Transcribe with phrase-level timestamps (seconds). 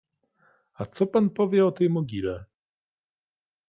[0.81, 2.45] —A co pan powie o tej mogile?